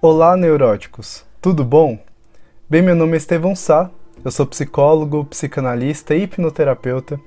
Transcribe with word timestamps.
Olá, 0.00 0.36
neuróticos! 0.36 1.24
Tudo 1.42 1.64
bom? 1.64 1.98
Bem, 2.70 2.80
meu 2.80 2.94
nome 2.94 3.14
é 3.14 3.16
Estevão 3.16 3.56
Sá, 3.56 3.90
eu 4.24 4.30
sou 4.30 4.46
psicólogo, 4.46 5.24
psicanalista 5.24 6.14
e 6.14 6.22
hipnoterapeuta, 6.22 7.18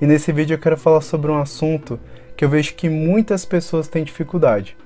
e 0.00 0.06
nesse 0.08 0.32
vídeo 0.32 0.54
eu 0.54 0.58
quero 0.58 0.76
falar 0.76 1.02
sobre 1.02 1.30
um 1.30 1.40
assunto 1.40 2.00
que 2.36 2.44
eu 2.44 2.48
vejo 2.48 2.74
que 2.74 2.88
muitas 2.88 3.44
pessoas 3.44 3.86
têm 3.86 4.02
dificuldade, 4.02 4.76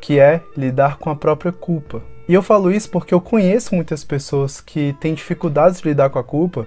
que 0.00 0.18
é 0.18 0.40
lidar 0.56 0.96
com 0.96 1.10
a 1.10 1.14
própria 1.14 1.52
culpa. 1.52 2.02
E 2.26 2.32
eu 2.32 2.42
falo 2.42 2.72
isso 2.72 2.90
porque 2.90 3.12
eu 3.12 3.20
conheço 3.20 3.74
muitas 3.74 4.02
pessoas 4.02 4.58
que 4.58 4.96
têm 4.98 5.12
dificuldades 5.12 5.82
de 5.82 5.88
lidar 5.90 6.08
com 6.08 6.18
a 6.18 6.24
culpa 6.24 6.66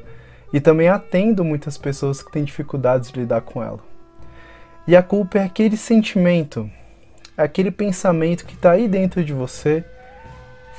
e 0.53 0.61
também 0.61 0.87
atendo 0.87 1.43
muitas 1.43 1.79
pessoas 1.79 2.21
que 2.21 2.31
têm 2.31 2.43
dificuldades 2.43 3.11
de 3.11 3.21
lidar 3.21 3.41
com 3.41 3.63
ela. 3.63 3.79
E 4.87 4.95
a 4.95 5.01
culpa 5.01 5.39
é 5.39 5.45
aquele 5.45 5.77
sentimento, 5.77 6.69
é 7.35 7.41
aquele 7.41 7.71
pensamento 7.71 8.45
que 8.45 8.53
está 8.53 8.73
aí 8.73 8.87
dentro 8.87 9.23
de 9.23 9.33
você 9.33 9.83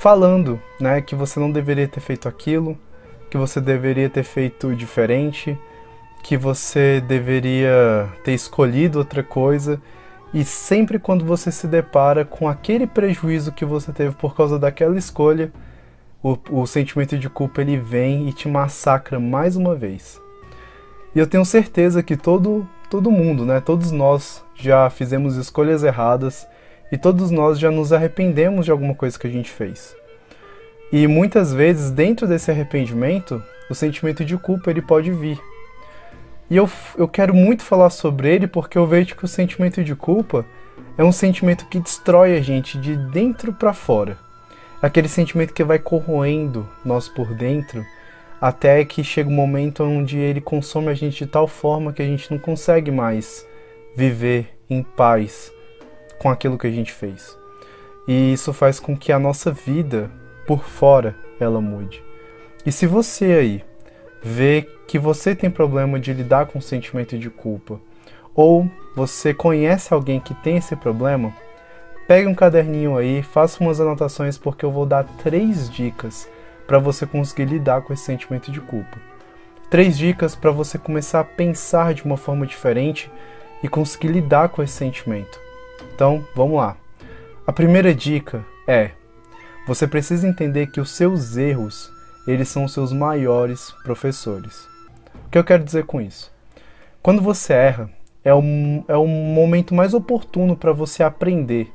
falando, 0.02 0.60
né, 0.80 1.00
que 1.00 1.14
você 1.14 1.38
não 1.38 1.48
deveria 1.48 1.86
ter 1.86 2.00
feito 2.00 2.28
aquilo, 2.28 2.76
que 3.30 3.38
você 3.38 3.60
deveria 3.60 4.10
ter 4.10 4.24
feito 4.24 4.74
diferente, 4.74 5.56
que 6.24 6.36
você 6.36 7.00
deveria 7.00 8.08
ter 8.24 8.32
escolhido 8.32 8.98
outra 8.98 9.22
coisa. 9.22 9.80
E 10.34 10.42
sempre 10.44 10.98
quando 10.98 11.24
você 11.24 11.52
se 11.52 11.68
depara 11.68 12.24
com 12.24 12.48
aquele 12.48 12.84
prejuízo 12.84 13.52
que 13.52 13.64
você 13.64 13.92
teve 13.92 14.12
por 14.16 14.34
causa 14.34 14.58
daquela 14.58 14.98
escolha, 14.98 15.52
o, 16.20 16.36
o 16.50 16.66
sentimento 16.66 17.16
de 17.16 17.30
culpa 17.30 17.60
ele 17.60 17.76
vem 17.76 18.28
e 18.28 18.32
te 18.32 18.48
massacra 18.48 19.20
mais 19.20 19.54
uma 19.54 19.76
vez. 19.76 20.20
E 21.14 21.18
eu 21.20 21.28
tenho 21.28 21.44
certeza 21.44 22.02
que 22.02 22.16
todo 22.16 22.68
todo 22.90 23.08
mundo, 23.08 23.46
né, 23.46 23.60
todos 23.60 23.92
nós 23.92 24.44
já 24.56 24.90
fizemos 24.90 25.36
escolhas 25.36 25.84
erradas 25.84 26.44
e 26.92 26.98
todos 26.98 27.30
nós 27.30 27.58
já 27.58 27.70
nos 27.70 27.90
arrependemos 27.90 28.66
de 28.66 28.70
alguma 28.70 28.94
coisa 28.94 29.18
que 29.18 29.26
a 29.26 29.30
gente 29.30 29.50
fez. 29.50 29.96
E 30.92 31.06
muitas 31.06 31.50
vezes, 31.50 31.90
dentro 31.90 32.28
desse 32.28 32.50
arrependimento, 32.50 33.42
o 33.70 33.74
sentimento 33.74 34.22
de 34.22 34.36
culpa 34.36 34.70
ele 34.70 34.82
pode 34.82 35.10
vir. 35.10 35.40
E 36.50 36.56
eu, 36.56 36.68
eu 36.98 37.08
quero 37.08 37.32
muito 37.32 37.62
falar 37.62 37.88
sobre 37.88 38.28
ele 38.28 38.46
porque 38.46 38.76
eu 38.76 38.86
vejo 38.86 39.16
que 39.16 39.24
o 39.24 39.28
sentimento 39.28 39.82
de 39.82 39.96
culpa 39.96 40.44
é 40.98 41.02
um 41.02 41.10
sentimento 41.10 41.64
que 41.64 41.80
destrói 41.80 42.36
a 42.36 42.42
gente 42.42 42.76
de 42.76 42.94
dentro 42.94 43.54
para 43.54 43.72
fora. 43.72 44.18
Aquele 44.82 45.08
sentimento 45.08 45.54
que 45.54 45.64
vai 45.64 45.78
corroendo 45.78 46.68
nós 46.84 47.08
por 47.08 47.32
dentro 47.32 47.82
até 48.38 48.84
que 48.84 49.02
chega 49.02 49.30
um 49.30 49.34
momento 49.34 49.82
onde 49.82 50.18
ele 50.18 50.42
consome 50.42 50.88
a 50.88 50.94
gente 50.94 51.24
de 51.24 51.30
tal 51.30 51.48
forma 51.48 51.92
que 51.92 52.02
a 52.02 52.06
gente 52.06 52.30
não 52.30 52.38
consegue 52.38 52.90
mais 52.90 53.46
viver 53.96 54.58
em 54.68 54.82
paz 54.82 55.50
com 56.22 56.30
aquilo 56.30 56.56
que 56.56 56.68
a 56.68 56.70
gente 56.70 56.92
fez. 56.92 57.36
E 58.06 58.32
isso 58.32 58.52
faz 58.52 58.78
com 58.78 58.96
que 58.96 59.10
a 59.10 59.18
nossa 59.18 59.50
vida 59.50 60.08
por 60.46 60.62
fora 60.62 61.16
ela 61.40 61.60
mude. 61.60 62.02
E 62.64 62.70
se 62.70 62.86
você 62.86 63.24
aí 63.24 63.64
vê 64.22 64.68
que 64.86 65.00
você 65.00 65.34
tem 65.34 65.50
problema 65.50 65.98
de 65.98 66.12
lidar 66.12 66.46
com 66.46 66.60
o 66.60 66.62
sentimento 66.62 67.18
de 67.18 67.28
culpa, 67.28 67.80
ou 68.36 68.70
você 68.94 69.34
conhece 69.34 69.92
alguém 69.92 70.20
que 70.20 70.32
tem 70.34 70.58
esse 70.58 70.76
problema, 70.76 71.34
pegue 72.06 72.28
um 72.28 72.34
caderninho 72.34 72.96
aí, 72.96 73.20
faça 73.22 73.62
umas 73.62 73.80
anotações 73.80 74.38
porque 74.38 74.64
eu 74.64 74.70
vou 74.70 74.86
dar 74.86 75.04
três 75.24 75.68
dicas 75.68 76.28
para 76.68 76.78
você 76.78 77.04
conseguir 77.04 77.46
lidar 77.46 77.82
com 77.82 77.92
esse 77.92 78.04
sentimento 78.04 78.52
de 78.52 78.60
culpa. 78.60 78.96
Três 79.68 79.98
dicas 79.98 80.36
para 80.36 80.52
você 80.52 80.78
começar 80.78 81.20
a 81.20 81.24
pensar 81.24 81.94
de 81.94 82.04
uma 82.04 82.16
forma 82.16 82.46
diferente 82.46 83.10
e 83.62 83.68
conseguir 83.68 84.08
lidar 84.08 84.50
com 84.50 84.62
esse 84.62 84.74
sentimento. 84.74 85.51
Então, 85.94 86.26
vamos 86.34 86.56
lá. 86.56 86.76
A 87.46 87.52
primeira 87.52 87.94
dica 87.94 88.44
é: 88.66 88.92
você 89.66 89.86
precisa 89.86 90.26
entender 90.26 90.68
que 90.68 90.80
os 90.80 90.90
seus 90.90 91.36
erros, 91.36 91.90
eles 92.26 92.48
são 92.48 92.64
os 92.64 92.72
seus 92.72 92.92
maiores 92.92 93.72
professores. 93.84 94.66
O 95.26 95.30
que 95.30 95.38
eu 95.38 95.44
quero 95.44 95.64
dizer 95.64 95.84
com 95.84 96.00
isso? 96.00 96.32
Quando 97.02 97.22
você 97.22 97.52
erra, 97.52 97.90
é 98.24 98.32
o, 98.32 98.42
é 98.88 98.96
o 98.96 99.06
momento 99.06 99.74
mais 99.74 99.94
oportuno 99.94 100.56
para 100.56 100.72
você 100.72 101.02
aprender. 101.02 101.70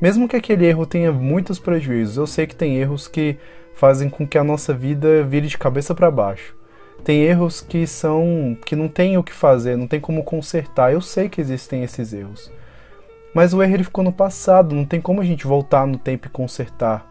Mesmo 0.00 0.28
que 0.28 0.36
aquele 0.36 0.66
erro 0.66 0.86
tenha 0.86 1.12
muitos 1.12 1.58
prejuízos, 1.58 2.16
eu 2.16 2.26
sei 2.26 2.46
que 2.46 2.56
tem 2.56 2.76
erros 2.76 3.06
que 3.06 3.38
fazem 3.74 4.08
com 4.08 4.26
que 4.26 4.38
a 4.38 4.44
nossa 4.44 4.72
vida 4.72 5.22
vire 5.24 5.46
de 5.46 5.58
cabeça 5.58 5.94
para 5.94 6.10
baixo. 6.10 6.54
Tem 7.04 7.22
erros 7.22 7.60
que 7.60 7.86
são 7.86 8.56
que 8.64 8.76
não 8.76 8.88
tem 8.88 9.16
o 9.16 9.24
que 9.24 9.32
fazer, 9.32 9.76
não 9.76 9.86
tem 9.86 10.00
como 10.00 10.22
consertar. 10.22 10.92
Eu 10.92 11.00
sei 11.00 11.28
que 11.28 11.40
existem 11.40 11.82
esses 11.82 12.12
erros. 12.12 12.50
Mas 13.34 13.54
o 13.54 13.62
erro 13.62 13.74
ele 13.74 13.84
ficou 13.84 14.02
no 14.02 14.12
passado, 14.12 14.74
não 14.74 14.84
tem 14.84 15.00
como 15.00 15.20
a 15.20 15.24
gente 15.24 15.46
voltar 15.46 15.86
no 15.86 15.98
tempo 15.98 16.26
e 16.26 16.30
consertar. 16.30 17.06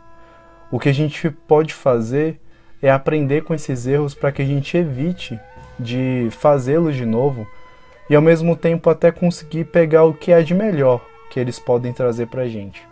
O 0.72 0.80
que 0.80 0.90
a 0.90 0.94
gente 0.94 1.30
pode 1.30 1.74
fazer 1.74 2.40
é 2.81 2.91
aprender 2.91 3.44
com 3.44 3.53
esses 3.53 3.88
erros 3.88 4.13
para 4.13 4.31
que 4.31 4.41
a 4.41 4.46
gente 4.46 4.78
evite 4.78 5.40
de 5.79 6.28
fazê-los 6.31 6.96
de 6.96 7.06
novo 7.06 7.47
e 8.09 8.16
ao 8.16 8.22
mesmo 8.22 8.56
tempo 8.56 8.90
até 8.90 9.12
conseguir 9.12 9.66
pegar 9.66 10.03
o 10.03 10.13
que 10.13 10.31
é 10.31 10.41
de 10.41 10.53
melhor 10.53 11.02
que 11.29 11.40
eles 11.40 11.59
podem 11.59 11.94
trazer 11.94 12.28
para 12.28 12.44
a 12.44 12.47
gente. 12.47 12.88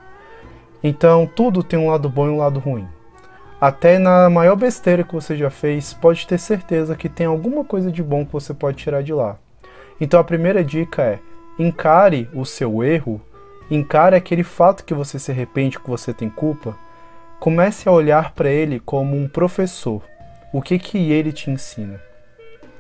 Então, 0.84 1.26
tudo 1.26 1.64
tem 1.64 1.78
um 1.78 1.90
lado 1.90 2.08
bom 2.08 2.28
e 2.28 2.30
um 2.30 2.38
lado 2.38 2.60
ruim. 2.60 2.88
Até 3.60 3.98
na 3.98 4.30
maior 4.30 4.56
besteira 4.56 5.04
que 5.04 5.16
você 5.16 5.36
já 5.36 5.50
fez, 5.50 5.92
pode 5.94 6.28
ter 6.28 6.38
certeza 6.38 6.96
que 6.96 7.10
tem 7.10 7.26
alguma 7.26 7.66
coisa 7.66 7.92
de 7.92 8.04
bom 8.04 8.24
que 8.24 8.32
você 8.32 8.54
pode 8.54 8.78
tirar 8.78 9.02
de 9.02 9.12
lá. 9.12 9.38
Então, 10.00 10.20
a 10.20 10.24
primeira 10.24 10.64
dica 10.64 11.02
é: 11.02 11.20
encare 11.60 12.30
o 12.34 12.46
seu 12.46 12.84
erro, 12.84 13.22
encare 13.70 14.16
aquele 14.16 14.44
fato 14.44 14.84
que 14.84 14.94
você 14.94 15.20
se 15.20 15.32
arrepende, 15.32 15.80
que 15.80 15.90
você 15.90 16.14
tem 16.14 16.30
culpa 16.30 16.76
Comece 17.40 17.88
a 17.88 17.92
olhar 17.92 18.34
para 18.34 18.50
ele 18.50 18.80
como 18.80 19.16
um 19.16 19.28
professor. 19.28 20.02
O 20.52 20.60
que 20.60 20.80
que 20.80 21.12
ele 21.12 21.32
te 21.32 21.52
ensina? 21.52 22.02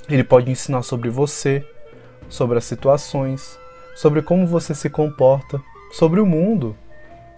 Ele 0.09 0.23
pode 0.23 0.49
ensinar 0.49 0.81
sobre 0.81 1.11
você, 1.11 1.63
sobre 2.27 2.57
as 2.57 2.65
situações, 2.65 3.57
sobre 3.95 4.19
como 4.23 4.47
você 4.47 4.73
se 4.73 4.89
comporta, 4.89 5.61
sobre 5.91 6.19
o 6.19 6.25
mundo, 6.25 6.75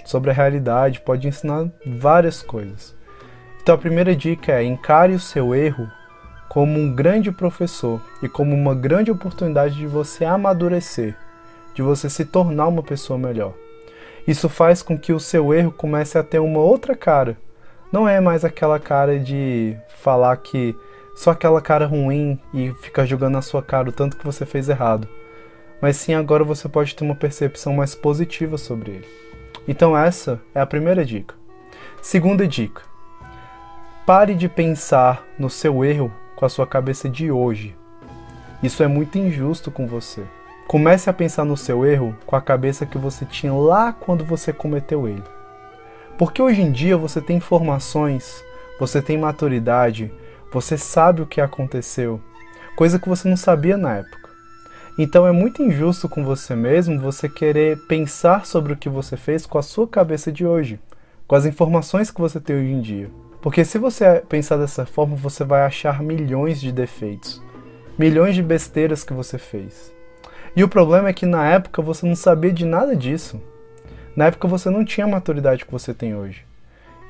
sobre 0.05 0.29
a 0.31 0.33
realidade, 0.33 1.01
pode 1.01 1.27
ensinar 1.27 1.69
várias 1.85 2.41
coisas. 2.41 2.95
Então 3.61 3.75
a 3.75 3.77
primeira 3.77 4.15
dica 4.15 4.53
é 4.53 4.63
encare 4.63 5.13
o 5.13 5.19
seu 5.19 5.53
erro 5.53 5.91
como 6.47 6.79
um 6.79 6.95
grande 6.95 7.33
professor 7.33 8.01
e 8.23 8.29
como 8.29 8.55
uma 8.55 8.73
grande 8.73 9.11
oportunidade 9.11 9.75
de 9.75 9.85
você 9.85 10.23
amadurecer, 10.23 11.17
de 11.79 11.83
você 11.83 12.09
se 12.09 12.25
tornar 12.25 12.67
uma 12.67 12.83
pessoa 12.83 13.17
melhor. 13.17 13.53
Isso 14.27 14.49
faz 14.49 14.81
com 14.81 14.97
que 14.97 15.13
o 15.13 15.19
seu 15.19 15.53
erro 15.53 15.71
comece 15.71 16.17
a 16.17 16.23
ter 16.23 16.39
uma 16.39 16.59
outra 16.59 16.93
cara. 16.93 17.37
Não 17.89 18.05
é 18.05 18.19
mais 18.19 18.43
aquela 18.43 18.77
cara 18.77 19.17
de 19.17 19.77
falar 19.95 20.35
que 20.35 20.75
só 21.15 21.31
aquela 21.31 21.61
cara 21.61 21.85
ruim 21.85 22.37
e 22.53 22.73
ficar 22.81 23.05
jogando 23.05 23.35
na 23.35 23.41
sua 23.41 23.63
cara 23.63 23.87
o 23.87 23.93
tanto 23.93 24.17
que 24.17 24.25
você 24.25 24.45
fez 24.45 24.67
errado. 24.67 25.07
Mas 25.81 25.95
sim, 25.95 26.13
agora 26.13 26.43
você 26.43 26.67
pode 26.67 26.93
ter 26.93 27.05
uma 27.05 27.15
percepção 27.15 27.71
mais 27.71 27.95
positiva 27.95 28.57
sobre 28.57 28.91
ele. 28.91 29.07
Então, 29.65 29.97
essa 29.97 30.37
é 30.53 30.59
a 30.59 30.65
primeira 30.65 31.05
dica. 31.05 31.33
Segunda 32.01 32.45
dica: 32.45 32.81
pare 34.05 34.35
de 34.35 34.49
pensar 34.49 35.25
no 35.39 35.49
seu 35.49 35.85
erro 35.85 36.11
com 36.35 36.45
a 36.45 36.49
sua 36.49 36.67
cabeça 36.67 37.07
de 37.07 37.31
hoje. 37.31 37.73
Isso 38.61 38.83
é 38.83 38.87
muito 38.87 39.17
injusto 39.17 39.71
com 39.71 39.87
você. 39.87 40.25
Comece 40.69 41.09
a 41.09 41.13
pensar 41.13 41.45
no 41.45 41.57
seu 41.57 41.83
erro 41.83 42.15
com 42.27 42.35
a 42.35 42.41
cabeça 42.41 42.85
que 42.85 42.95
você 42.95 43.25
tinha 43.25 43.51
lá 43.51 43.91
quando 43.91 44.23
você 44.23 44.53
cometeu 44.53 45.07
ele. 45.07 45.23
Porque 46.15 46.39
hoje 46.39 46.61
em 46.61 46.71
dia 46.71 46.95
você 46.95 47.19
tem 47.19 47.37
informações, 47.37 48.45
você 48.79 49.01
tem 49.01 49.17
maturidade, 49.17 50.13
você 50.53 50.77
sabe 50.77 51.23
o 51.23 51.25
que 51.25 51.41
aconteceu, 51.41 52.21
coisa 52.75 52.99
que 52.99 53.09
você 53.09 53.27
não 53.27 53.35
sabia 53.35 53.77
na 53.77 53.95
época. 53.95 54.29
Então 54.95 55.25
é 55.25 55.31
muito 55.31 55.63
injusto 55.63 56.07
com 56.07 56.23
você 56.23 56.55
mesmo 56.55 56.99
você 56.99 57.27
querer 57.27 57.79
pensar 57.87 58.45
sobre 58.45 58.73
o 58.73 58.77
que 58.77 58.89
você 58.89 59.17
fez 59.17 59.47
com 59.47 59.57
a 59.57 59.63
sua 59.63 59.87
cabeça 59.87 60.31
de 60.31 60.45
hoje, 60.45 60.79
com 61.27 61.33
as 61.33 61.47
informações 61.47 62.11
que 62.11 62.21
você 62.21 62.39
tem 62.39 62.55
hoje 62.55 62.71
em 62.71 62.81
dia. 62.81 63.09
Porque 63.41 63.65
se 63.65 63.79
você 63.79 64.21
pensar 64.29 64.57
dessa 64.57 64.85
forma, 64.85 65.15
você 65.15 65.43
vai 65.43 65.63
achar 65.63 66.03
milhões 66.03 66.61
de 66.61 66.71
defeitos, 66.71 67.41
milhões 67.97 68.35
de 68.35 68.43
besteiras 68.43 69.03
que 69.03 69.13
você 69.13 69.39
fez. 69.39 69.97
E 70.55 70.63
o 70.63 70.69
problema 70.69 71.09
é 71.09 71.13
que 71.13 71.25
na 71.25 71.45
época 71.47 71.81
você 71.81 72.05
não 72.05 72.15
sabia 72.15 72.51
de 72.51 72.65
nada 72.65 72.95
disso. 72.95 73.41
Na 74.15 74.25
época 74.25 74.47
você 74.47 74.69
não 74.69 74.83
tinha 74.83 75.05
a 75.05 75.09
maturidade 75.09 75.65
que 75.65 75.71
você 75.71 75.93
tem 75.93 76.15
hoje. 76.15 76.45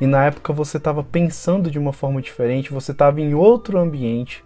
E 0.02 0.08
na 0.08 0.26
época 0.26 0.54
você 0.54 0.78
estava 0.78 1.04
pensando 1.04 1.70
de 1.70 1.78
uma 1.78 1.92
forma 1.92 2.22
diferente, 2.22 2.72
você 2.72 2.92
estava 2.92 3.20
em 3.20 3.34
outro 3.34 3.78
ambiente, 3.78 4.44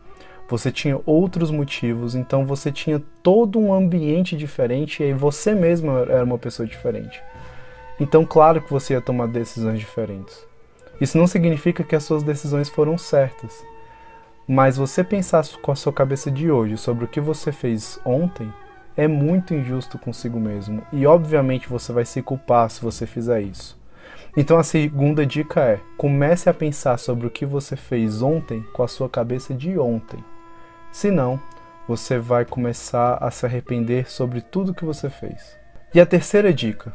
você 0.49 0.71
tinha 0.71 0.99
outros 1.05 1.51
motivos, 1.51 2.15
então 2.15 2.45
você 2.45 2.71
tinha 2.71 3.01
todo 3.21 3.59
um 3.59 3.73
ambiente 3.73 4.35
diferente 4.35 5.03
e 5.03 5.13
você 5.13 5.53
mesmo 5.53 5.91
era 5.97 6.23
uma 6.23 6.37
pessoa 6.37 6.67
diferente. 6.67 7.21
Então, 7.99 8.25
claro 8.25 8.61
que 8.61 8.71
você 8.71 8.93
ia 8.93 9.01
tomar 9.01 9.27
decisões 9.27 9.79
diferentes. 9.79 10.45
Isso 10.99 11.17
não 11.17 11.27
significa 11.27 11.83
que 11.83 11.95
as 11.95 12.03
suas 12.03 12.23
decisões 12.23 12.69
foram 12.69 12.97
certas. 12.97 13.63
Mas 14.47 14.77
você 14.77 15.03
pensar 15.03 15.43
com 15.61 15.71
a 15.71 15.75
sua 15.75 15.93
cabeça 15.93 16.29
de 16.29 16.51
hoje 16.51 16.77
sobre 16.77 17.05
o 17.05 17.07
que 17.07 17.21
você 17.21 17.51
fez 17.51 17.99
ontem, 18.03 18.51
é 18.95 19.07
muito 19.07 19.53
injusto 19.53 19.97
consigo 19.97 20.39
mesmo 20.39 20.85
e 20.91 21.05
obviamente 21.05 21.67
você 21.67 21.91
vai 21.91 22.05
se 22.05 22.21
culpar 22.21 22.69
se 22.69 22.81
você 22.81 23.05
fizer 23.05 23.41
isso. 23.41 23.81
Então 24.35 24.57
a 24.57 24.63
segunda 24.63 25.25
dica 25.25 25.61
é: 25.61 25.79
comece 25.97 26.49
a 26.49 26.53
pensar 26.53 26.97
sobre 26.97 27.27
o 27.27 27.29
que 27.29 27.45
você 27.45 27.75
fez 27.75 28.21
ontem 28.21 28.63
com 28.73 28.83
a 28.83 28.87
sua 28.87 29.09
cabeça 29.09 29.53
de 29.53 29.77
ontem. 29.77 30.23
Senão, 30.91 31.39
você 31.87 32.17
vai 32.17 32.45
começar 32.45 33.17
a 33.21 33.29
se 33.29 33.45
arrepender 33.45 34.09
sobre 34.09 34.41
tudo 34.41 34.73
que 34.73 34.85
você 34.85 35.09
fez. 35.09 35.57
E 35.93 35.99
a 35.99 36.05
terceira 36.05 36.53
dica: 36.53 36.93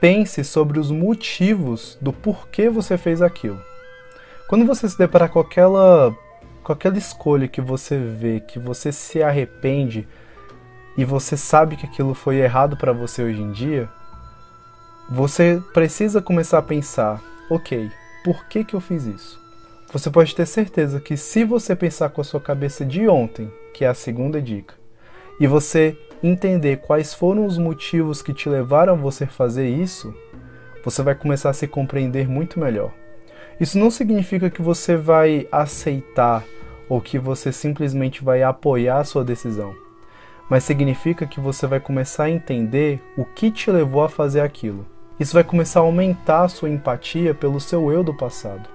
pense 0.00 0.42
sobre 0.44 0.78
os 0.78 0.90
motivos 0.90 1.96
do 2.00 2.12
porquê 2.12 2.68
você 2.68 2.96
fez 2.96 3.22
aquilo. 3.22 3.60
Quando 4.48 4.66
você 4.66 4.88
se 4.88 4.98
deparar 4.98 5.30
com 5.30 5.40
aquela, 5.40 6.14
com 6.62 6.72
aquela 6.72 6.98
escolha 6.98 7.48
que 7.48 7.60
você 7.60 7.98
vê, 7.98 8.40
que 8.40 8.58
você 8.58 8.92
se 8.92 9.22
arrepende 9.22 10.06
e 10.96 11.04
você 11.04 11.36
sabe 11.36 11.76
que 11.76 11.86
aquilo 11.86 12.14
foi 12.14 12.36
errado 12.36 12.76
para 12.76 12.92
você 12.92 13.22
hoje 13.22 13.42
em 13.42 13.52
dia, 13.52 13.88
você 15.10 15.62
precisa 15.72 16.22
começar 16.22 16.58
a 16.58 16.62
pensar: 16.62 17.20
ok, 17.50 17.90
por 18.24 18.46
que, 18.46 18.64
que 18.64 18.74
eu 18.74 18.80
fiz 18.80 19.04
isso? 19.04 19.42
Você 19.92 20.10
pode 20.10 20.34
ter 20.34 20.46
certeza 20.46 21.00
que 21.00 21.16
se 21.16 21.44
você 21.44 21.76
pensar 21.76 22.08
com 22.08 22.20
a 22.20 22.24
sua 22.24 22.40
cabeça 22.40 22.84
de 22.84 23.08
ontem, 23.08 23.52
que 23.72 23.84
é 23.84 23.88
a 23.88 23.94
segunda 23.94 24.40
dica, 24.40 24.74
e 25.38 25.46
você 25.46 25.96
entender 26.22 26.78
quais 26.78 27.12
foram 27.12 27.44
os 27.44 27.58
motivos 27.58 28.22
que 28.22 28.32
te 28.32 28.48
levaram 28.48 28.94
a 28.94 28.96
você 28.96 29.26
fazer 29.26 29.68
isso, 29.68 30.14
você 30.84 31.02
vai 31.02 31.14
começar 31.14 31.50
a 31.50 31.54
se 31.54 31.66
compreender 31.66 32.28
muito 32.28 32.58
melhor. 32.58 32.92
Isso 33.60 33.78
não 33.78 33.90
significa 33.90 34.50
que 34.50 34.62
você 34.62 34.96
vai 34.96 35.46
aceitar 35.52 36.44
ou 36.88 37.00
que 37.00 37.18
você 37.18 37.52
simplesmente 37.52 38.22
vai 38.22 38.42
apoiar 38.42 38.98
a 38.98 39.04
sua 39.04 39.24
decisão, 39.24 39.74
mas 40.48 40.64
significa 40.64 41.26
que 41.26 41.40
você 41.40 41.66
vai 41.66 41.80
começar 41.80 42.24
a 42.24 42.30
entender 42.30 43.02
o 43.16 43.24
que 43.24 43.50
te 43.50 43.70
levou 43.70 44.02
a 44.02 44.08
fazer 44.08 44.40
aquilo. 44.40 44.86
Isso 45.18 45.34
vai 45.34 45.44
começar 45.44 45.80
a 45.80 45.82
aumentar 45.82 46.42
a 46.42 46.48
sua 46.48 46.68
empatia 46.68 47.34
pelo 47.34 47.60
seu 47.60 47.90
eu 47.92 48.02
do 48.02 48.14
passado. 48.14 48.68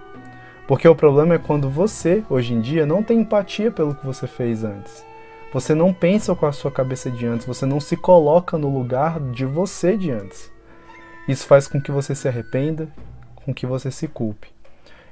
Porque 0.67 0.87
o 0.87 0.95
problema 0.95 1.35
é 1.35 1.39
quando 1.39 1.69
você, 1.69 2.23
hoje 2.29 2.53
em 2.53 2.61
dia, 2.61 2.85
não 2.85 3.03
tem 3.03 3.19
empatia 3.19 3.71
pelo 3.71 3.95
que 3.95 4.05
você 4.05 4.27
fez 4.27 4.63
antes. 4.63 5.03
Você 5.51 5.73
não 5.73 5.91
pensa 5.91 6.35
com 6.35 6.45
a 6.45 6.51
sua 6.51 6.71
cabeça 6.71 7.09
de 7.09 7.25
antes, 7.25 7.47
você 7.47 7.65
não 7.65 7.79
se 7.79 7.97
coloca 7.97 8.57
no 8.57 8.71
lugar 8.71 9.19
de 9.19 9.45
você 9.45 9.97
de 9.97 10.11
antes. 10.11 10.51
Isso 11.27 11.45
faz 11.47 11.67
com 11.67 11.81
que 11.81 11.91
você 11.91 12.13
se 12.13 12.27
arrependa, 12.27 12.87
com 13.35 13.53
que 13.53 13.65
você 13.65 13.89
se 13.89 14.07
culpe. 14.07 14.47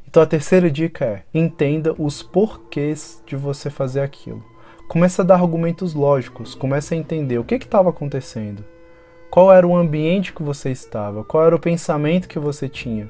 Então 0.07 0.21
a 0.21 0.27
terceira 0.27 0.69
dica 0.69 1.06
é: 1.06 1.24
entenda 1.33 1.94
os 1.98 2.21
porquês 2.21 3.21
de 3.25 3.36
você 3.36 3.69
fazer 3.69 4.01
aquilo. 4.01 4.44
Comece 4.88 5.22
a 5.22 5.24
dar 5.24 5.36
argumentos 5.36 5.94
lógicos, 5.94 6.56
comece 6.56 6.94
a 6.94 6.98
entender 6.98 7.38
o 7.38 7.44
que 7.44 7.56
estava 7.56 7.89
acontecendo. 7.89 8.63
Qual 9.30 9.51
era 9.51 9.68
o 9.68 9.75
ambiente 9.75 10.31
que 10.31 10.42
você 10.42 10.72
estava? 10.72 11.24
Qual 11.24 11.45
era 11.45 11.56
o 11.56 11.60
pensamento 11.60 12.28
que 12.28 12.39
você 12.39 12.69
tinha? 12.69 13.10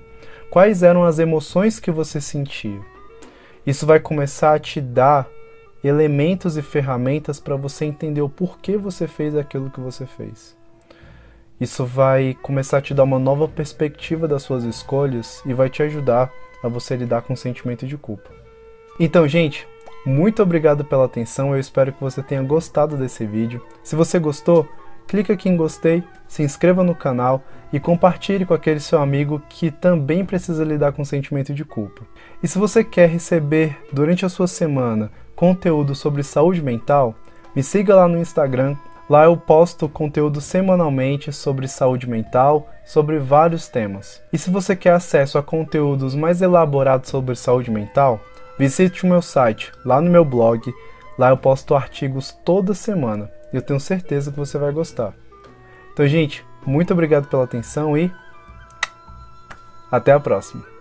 Quais 0.49 0.81
eram 0.81 1.03
as 1.03 1.19
emoções 1.19 1.79
que 1.79 1.91
você 1.91 2.19
sentia? 2.19 2.79
Isso 3.65 3.85
vai 3.85 3.99
começar 3.99 4.53
a 4.53 4.59
te 4.59 4.81
dar 4.81 5.27
elementos 5.83 6.57
e 6.57 6.61
ferramentas 6.61 7.39
para 7.39 7.55
você 7.55 7.85
entender 7.85 8.21
o 8.21 8.29
porquê 8.29 8.77
você 8.77 9.07
fez 9.07 9.35
aquilo 9.35 9.69
que 9.69 9.79
você 9.79 10.05
fez. 10.05 10.57
Isso 11.59 11.85
vai 11.85 12.37
começar 12.41 12.77
a 12.77 12.81
te 12.81 12.93
dar 12.93 13.03
uma 13.03 13.19
nova 13.19 13.47
perspectiva 13.47 14.27
das 14.27 14.43
suas 14.43 14.63
escolhas 14.63 15.41
e 15.45 15.53
vai 15.53 15.69
te 15.69 15.83
ajudar 15.83 16.31
a 16.63 16.67
você 16.67 16.95
lidar 16.95 17.21
com 17.21 17.33
o 17.33 17.37
sentimento 17.37 17.85
de 17.85 17.97
culpa. 17.97 18.29
Então, 18.99 19.27
gente, 19.27 19.67
muito 20.05 20.41
obrigado 20.41 20.85
pela 20.85 21.05
atenção. 21.05 21.53
Eu 21.53 21.59
espero 21.59 21.91
que 21.91 22.01
você 22.01 22.21
tenha 22.21 22.41
gostado 22.41 22.97
desse 22.97 23.25
vídeo. 23.25 23.61
Se 23.83 23.95
você 23.95 24.19
gostou, 24.19 24.67
clique 25.07 25.31
aqui 25.31 25.49
em 25.49 25.57
gostei, 25.57 26.03
se 26.27 26.43
inscreva 26.43 26.83
no 26.83 26.95
canal 26.95 27.43
e 27.71 27.79
compartilhe 27.79 28.45
com 28.45 28.53
aquele 28.53 28.79
seu 28.79 28.99
amigo 28.99 29.41
que 29.49 29.71
também 29.71 30.25
precisa 30.25 30.63
lidar 30.63 30.91
com 30.91 31.01
o 31.01 31.05
sentimento 31.05 31.53
de 31.53 31.65
culpa. 31.65 32.01
E 32.41 32.47
se 32.47 32.57
você 32.57 32.83
quer 32.83 33.09
receber 33.09 33.77
durante 33.91 34.25
a 34.25 34.29
sua 34.29 34.47
semana 34.47 35.11
conteúdo 35.35 35.93
sobre 35.95 36.23
saúde 36.23 36.61
mental, 36.61 37.15
me 37.55 37.63
siga 37.63 37.95
lá 37.95 38.07
no 38.07 38.17
Instagram. 38.17 38.75
Lá 39.09 39.23
eu 39.23 39.37
posto 39.37 39.87
conteúdo 39.87 40.41
semanalmente 40.41 41.31
sobre 41.31 41.67
saúde 41.67 42.09
mental, 42.09 42.69
sobre 42.85 43.19
vários 43.19 43.69
temas. 43.69 44.21
E 44.33 44.37
se 44.37 44.49
você 44.49 44.75
quer 44.75 44.93
acesso 44.93 45.37
a 45.37 45.43
conteúdos 45.43 46.13
mais 46.13 46.41
elaborados 46.41 47.09
sobre 47.09 47.35
saúde 47.35 47.71
mental, 47.71 48.19
visite 48.57 49.03
o 49.03 49.07
meu 49.07 49.21
site, 49.21 49.71
lá 49.85 50.01
no 50.01 50.09
meu 50.09 50.25
blog. 50.25 50.73
Lá 51.17 51.29
eu 51.29 51.37
posto 51.37 51.75
artigos 51.75 52.31
toda 52.45 52.73
semana 52.73 53.31
e 53.51 53.55
eu 53.55 53.61
tenho 53.61 53.79
certeza 53.79 54.31
que 54.31 54.37
você 54.37 54.57
vai 54.57 54.71
gostar. 54.71 55.13
Então, 55.93 56.05
gente, 56.07 56.45
muito 56.65 56.93
obrigado 56.93 57.27
pela 57.27 57.43
atenção 57.43 57.97
e 57.97 58.11
até 59.91 60.11
a 60.11 60.19
próxima. 60.19 60.76